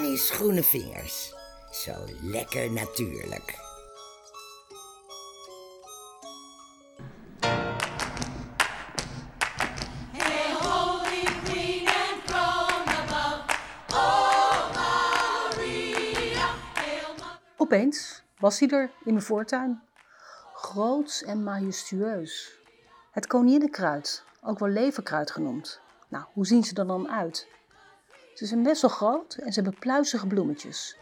[0.00, 1.34] Annie's groene vingers.
[1.70, 3.58] Zo lekker natuurlijk.
[17.56, 19.82] Opeens was hij er in mijn voortuin.
[20.54, 22.58] Groots en majestueus.
[23.10, 25.80] Het koninginnenkruid, ook wel leverkruid genoemd.
[26.08, 27.48] Nou, hoe zien ze er dan uit?
[28.34, 30.98] Ze zijn best wel groot en ze hebben pluizige bloemetjes.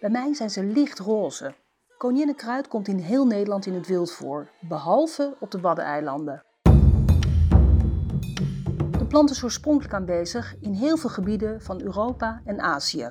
[0.00, 1.54] Bij mij zijn ze lichtroze.
[1.96, 6.44] Koninginnenkruid komt in heel Nederland in het wild voor, behalve op de Waddeneilanden.
[8.98, 13.10] De plant is oorspronkelijk aanwezig in heel veel gebieden van Europa en Azië.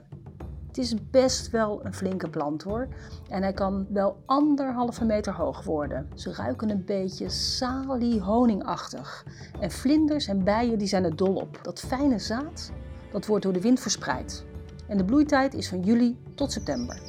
[0.68, 2.88] Het is best wel een flinke plant hoor.
[3.30, 6.10] En hij kan wel anderhalve meter hoog worden.
[6.16, 9.26] Ze ruiken een beetje salie-honingachtig.
[9.60, 11.60] En vlinders en bijen die zijn er dol op.
[11.62, 12.72] Dat fijne zaad,
[13.12, 14.46] dat wordt door de wind verspreid.
[14.88, 17.02] En de bloeitijd is van juli tot september.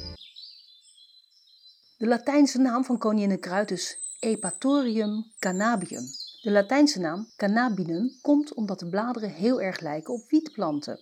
[1.97, 6.03] De Latijnse naam van koninginnenkruid is Epatorium cannabium.
[6.41, 10.99] De Latijnse naam cannabinum komt omdat de bladeren heel erg lijken op wietplanten.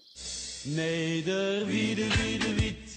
[0.63, 2.88] Neder, wiede, wiede, wiet.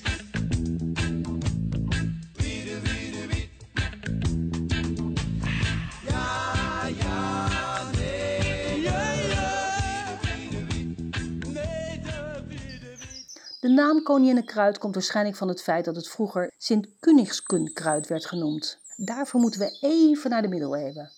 [13.62, 18.78] De naam koninginnenkruid komt waarschijnlijk van het feit dat het vroeger Sint-Kunigskunkruid werd genoemd.
[18.96, 21.10] Daarvoor moeten we even naar de middeleeuwen.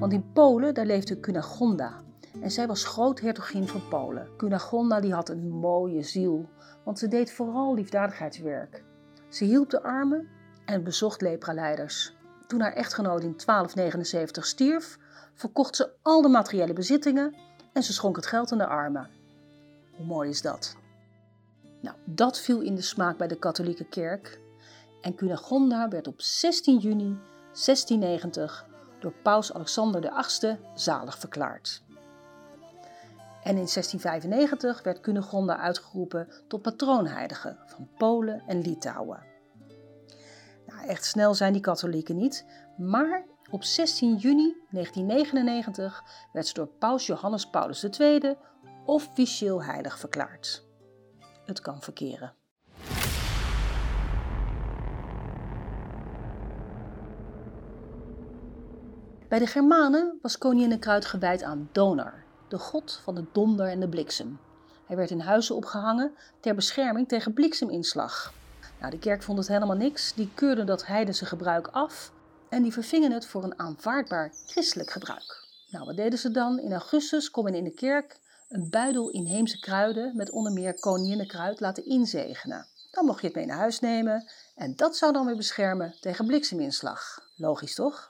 [0.00, 2.00] Want in Polen daar leefde Cunegonda.
[2.40, 4.28] En zij was groothertogin van Polen.
[4.36, 6.48] Cunegonda die had een mooie ziel,
[6.84, 8.84] want ze deed vooral liefdadigheidswerk.
[9.28, 10.28] Ze hielp de armen
[10.64, 12.16] en bezocht lepraleiders.
[12.46, 14.98] Toen haar echtgenoot in 1279 stierf,
[15.34, 17.43] verkocht ze al de materiële bezittingen
[17.74, 19.10] en ze schonk het geld aan de armen.
[19.96, 20.76] Hoe mooi is dat?
[21.80, 24.40] Nou, dat viel in de smaak bij de katholieke kerk
[25.00, 27.18] en Cunegonda werd op 16 juni
[27.52, 28.66] 1690
[29.00, 31.82] door paus Alexander VIII zalig verklaard.
[33.42, 39.22] En in 1695 werd Cunegonda uitgeroepen tot patroonheilige van Polen en Litouwen.
[40.66, 42.44] Nou, echt snel zijn die katholieken niet,
[42.76, 48.36] maar op 16 juni 1999 werd ze door paus Johannes Paulus II
[48.84, 50.64] officieel heilig verklaard.
[51.44, 52.34] Het kan verkeren.
[59.28, 63.88] Bij de Germanen was koninginnenkruid gewijd aan Donar, de god van de donder en de
[63.88, 64.38] bliksem.
[64.86, 68.32] Hij werd in huizen opgehangen ter bescherming tegen blikseminslag.
[68.80, 72.12] Nou, de kerk vond het helemaal niks, die keurde dat heidense gebruik af
[72.54, 75.46] en die vervingen het voor een aanvaardbaar christelijk gebruik.
[75.70, 76.58] Nou, wat deden ze dan?
[76.58, 81.60] In augustus kon men in de kerk een buidel inheemse kruiden met onder meer koninginnenkruid
[81.60, 82.66] laten inzegenen.
[82.90, 86.26] Dan mocht je het mee naar huis nemen en dat zou dan weer beschermen tegen
[86.26, 87.20] blikseminslag.
[87.36, 88.06] Logisch toch?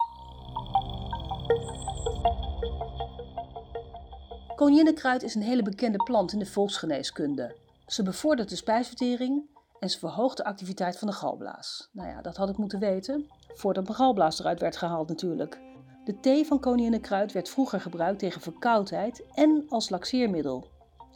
[4.57, 7.57] Koninginnenkruid is een hele bekende plant in de volksgeneeskunde.
[7.87, 9.53] Ze bevordert de spijsvertering
[9.85, 11.89] en ze verhoogt de activiteit van de galblaas.
[11.93, 15.61] Nou ja, dat had ik moeten weten, voordat mijn galblaas eruit werd gehaald natuurlijk.
[16.05, 20.67] De thee van koninginnenkruid werd vroeger gebruikt tegen verkoudheid en als laxeermiddel.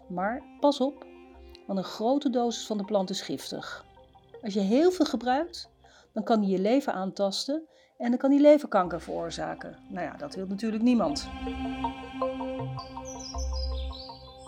[0.08, 1.06] Maar pas op,
[1.66, 3.84] want een grote dosis van de plant is giftig.
[4.42, 5.70] Als je heel veel gebruikt,
[6.12, 7.68] dan kan die je lever aantasten
[7.98, 9.76] en dan kan die leverkanker veroorzaken.
[9.88, 11.28] Nou ja, dat wil natuurlijk niemand.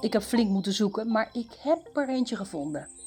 [0.01, 3.00] Ik heb flink moeten zoeken, maar ik heb er eentje gevonden.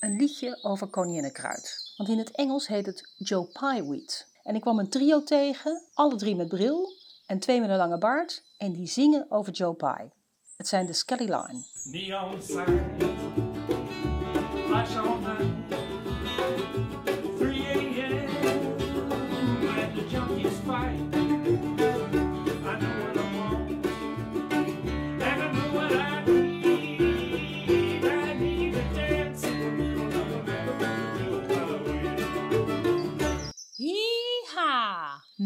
[0.00, 1.94] Een liedje over koninginnenkruid.
[1.96, 4.26] Want in het Engels heet het Joe Pye Wheat.
[4.42, 6.92] En ik kwam een trio tegen, alle drie met bril
[7.26, 8.42] en twee met een lange baard.
[8.58, 10.10] En die zingen over Joe Pye.
[10.56, 11.62] Het zijn de Skelly Line.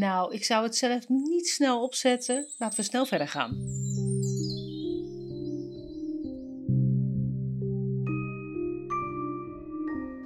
[0.05, 2.47] Nou, ik zou het zelf niet snel opzetten.
[2.59, 3.51] Laten we snel verder gaan.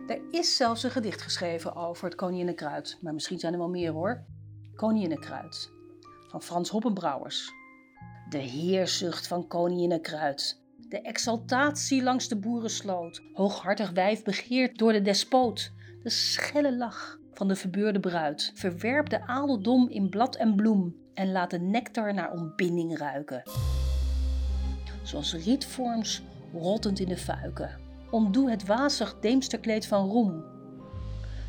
[0.07, 3.93] Er is zelfs een gedicht geschreven over het koninginnenkruid, maar misschien zijn er wel meer
[3.93, 4.25] hoor.
[4.75, 5.71] Koninginnenkruid
[6.29, 7.53] van Frans Hoppenbrouwers.
[8.29, 10.63] De heerzucht van koninginnenkruid.
[10.89, 13.23] De exaltatie langs de boerensloot.
[13.33, 15.73] Hooghartig wijf begeerd door de despoot.
[16.03, 18.53] De schelle lach van de verbeurde bruid.
[18.55, 23.43] Verwerp de adeldom in blad en bloem en laat de nectar naar ontbinding ruiken.
[25.03, 27.71] zoals rietvorms rottend in de fuiken.
[28.11, 30.45] Ontdoe het wazig deemsterkleed van roem.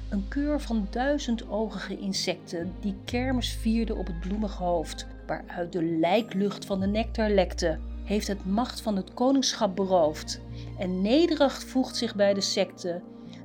[0.09, 6.65] Een keur van duizendogige insecten die kermis vierden op het bloemige hoofd, waaruit de lijklucht
[6.65, 10.41] van de nectar lekte, heeft het macht van het koningschap beroofd
[10.77, 13.01] en nederig voegt zich bij de secte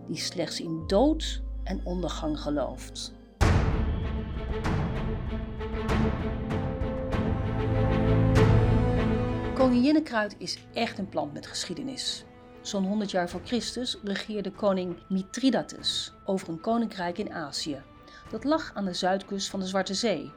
[0.06, 3.12] die slechts in dood en ondergang gelooft.
[9.54, 12.24] Koninginnenkruid is echt een plant met geschiedenis.
[12.60, 17.82] Zo'n 100 jaar voor Christus regeerde koning Mithridates over een koninkrijk in Azië.
[18.30, 20.30] Dat lag aan de zuidkust van de Zwarte Zee.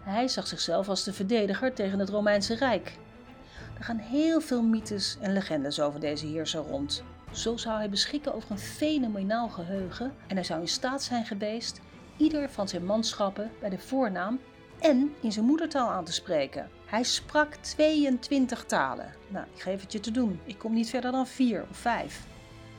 [0.00, 2.98] Hij zag zichzelf als de verdediger tegen het Romeinse Rijk.
[3.78, 7.04] Er gaan heel veel mythes en legendes over deze heerser rond.
[7.36, 11.80] Zo zou hij beschikken over een fenomenaal geheugen en hij zou in staat zijn geweest
[12.16, 14.40] ieder van zijn manschappen bij de voornaam
[14.78, 16.70] en in zijn moedertaal aan te spreken.
[16.86, 19.14] Hij sprak 22 talen.
[19.28, 20.40] Nou, ik geef het je te doen.
[20.44, 22.26] Ik kom niet verder dan vier of vijf.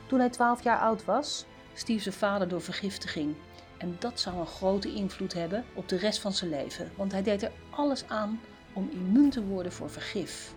[0.06, 1.44] Toen hij 12 jaar oud was,
[1.74, 3.34] stierf zijn vader door vergiftiging.
[3.78, 7.22] En dat zou een grote invloed hebben op de rest van zijn leven, want hij
[7.22, 8.40] deed er alles aan
[8.72, 10.54] om immuun te worden voor vergif.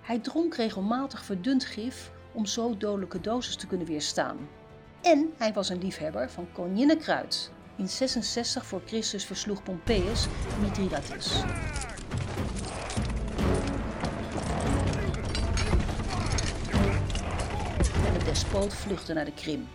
[0.00, 4.38] Hij dronk regelmatig verdund gif om zo dodelijke doses te kunnen weerstaan.
[5.02, 7.50] En hij was een liefhebber van koninginnenkruid.
[7.76, 10.26] In 66 voor Christus versloeg Pompeius
[10.60, 11.42] Mithridates.
[18.06, 19.68] En de despoot vluchtte naar de Krim,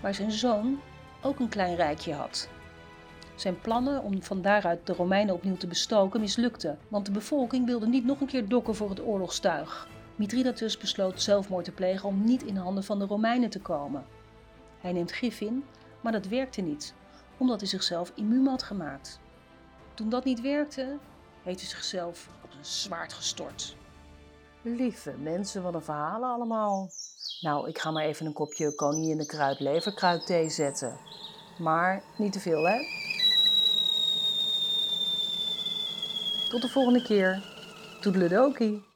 [0.00, 0.80] waar zijn zoon
[1.22, 2.48] ook een klein rijkje had.
[3.34, 7.86] Zijn plannen om van daaruit de Romeinen opnieuw te bestoken mislukten, want de bevolking wilde
[7.86, 9.88] niet nog een keer dokken voor het oorlogstuig.
[10.18, 14.06] Mithridates besloot zelfmoord te plegen om niet in handen van de Romeinen te komen.
[14.80, 15.64] Hij neemt gif in,
[16.00, 16.94] maar dat werkte niet,
[17.36, 19.20] omdat hij zichzelf immuun had gemaakt.
[19.94, 20.98] Toen dat niet werkte,
[21.42, 23.76] heeft hij zichzelf op een zwaard gestort.
[24.62, 26.90] Lieve mensen, wat een verhalen allemaal.
[27.40, 30.98] Nou, ik ga maar even een kopje koningin de leverkruid thee zetten.
[31.58, 32.78] Maar niet te veel, hè?
[36.48, 37.42] Tot de volgende keer.
[38.00, 38.88] Toedeledokie.